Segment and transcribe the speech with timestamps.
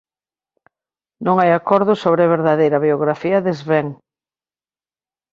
[1.25, 3.87] Non hai acordo sobre a verdadeira biografía de Sven.